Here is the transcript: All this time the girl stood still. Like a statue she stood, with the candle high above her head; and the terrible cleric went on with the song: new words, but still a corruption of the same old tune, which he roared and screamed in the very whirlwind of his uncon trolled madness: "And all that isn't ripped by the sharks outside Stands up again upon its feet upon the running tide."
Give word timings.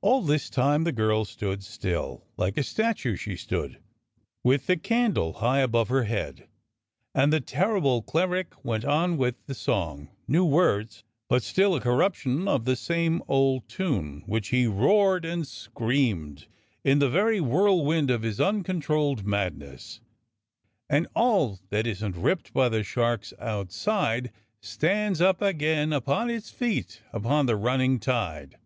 All 0.00 0.22
this 0.22 0.50
time 0.50 0.82
the 0.82 0.90
girl 0.90 1.24
stood 1.24 1.62
still. 1.62 2.26
Like 2.36 2.58
a 2.58 2.64
statue 2.64 3.14
she 3.14 3.36
stood, 3.36 3.80
with 4.42 4.66
the 4.66 4.76
candle 4.76 5.34
high 5.34 5.60
above 5.60 5.90
her 5.90 6.02
head; 6.02 6.48
and 7.14 7.32
the 7.32 7.40
terrible 7.40 8.02
cleric 8.02 8.64
went 8.64 8.84
on 8.84 9.16
with 9.16 9.36
the 9.46 9.54
song: 9.54 10.08
new 10.26 10.44
words, 10.44 11.04
but 11.28 11.44
still 11.44 11.76
a 11.76 11.80
corruption 11.80 12.48
of 12.48 12.64
the 12.64 12.74
same 12.74 13.22
old 13.28 13.68
tune, 13.68 14.24
which 14.26 14.48
he 14.48 14.66
roared 14.66 15.24
and 15.24 15.46
screamed 15.46 16.48
in 16.82 16.98
the 16.98 17.08
very 17.08 17.40
whirlwind 17.40 18.10
of 18.10 18.22
his 18.22 18.40
uncon 18.40 18.82
trolled 18.82 19.24
madness: 19.24 20.00
"And 20.88 21.06
all 21.14 21.60
that 21.68 21.86
isn't 21.86 22.16
ripped 22.16 22.52
by 22.52 22.68
the 22.70 22.82
sharks 22.82 23.32
outside 23.38 24.32
Stands 24.60 25.20
up 25.20 25.40
again 25.40 25.92
upon 25.92 26.28
its 26.28 26.50
feet 26.50 27.02
upon 27.12 27.46
the 27.46 27.54
running 27.54 28.00
tide." 28.00 28.58